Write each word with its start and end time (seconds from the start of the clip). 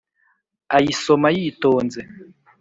ayisoma 0.77 1.27
yitonze 1.37 1.99